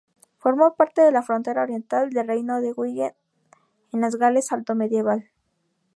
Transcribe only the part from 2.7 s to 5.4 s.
Gwynedd en el Gales altomedieval.